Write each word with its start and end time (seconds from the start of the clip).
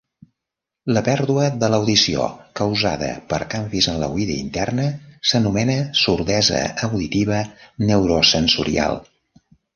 La 0.97 1.01
pèrdua 1.07 1.49
de 1.63 1.67
l'audició 1.73 2.23
causada 2.59 3.09
per 3.33 3.39
canvis 3.51 3.89
en 3.93 3.99
l'oïda 4.05 4.39
interna 4.45 4.87
s'anomena 5.33 5.77
sordesa 6.07 6.65
auditiva 6.89 7.45
neurosensorial. 7.93 9.01